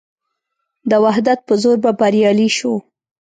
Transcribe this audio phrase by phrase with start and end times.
[0.89, 2.73] د وحدت په زور به بریالي شو.